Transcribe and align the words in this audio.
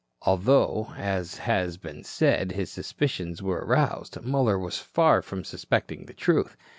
Although, 0.23 0.95
as 0.97 1.35
has 1.37 1.77
been 1.77 2.03
said, 2.03 2.53
his 2.53 2.71
suspicions 2.71 3.43
were 3.43 3.59
aroused, 3.59 4.19
Muller 4.23 4.57
was 4.57 4.79
far 4.79 5.21
from 5.21 5.43
suspecting 5.43 6.07
the 6.07 6.13
truth. 6.15 6.57